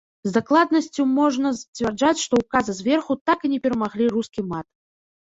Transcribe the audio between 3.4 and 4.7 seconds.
і не перамаглі рускі мат.